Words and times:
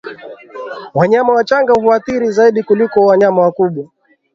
Wanyama 0.93 1.33
wachanga 1.33 1.73
huathirika 1.73 2.31
zaidi 2.31 2.63
kuliko 2.63 3.05
wanyama 3.05 3.41
wakubwa 3.41 3.87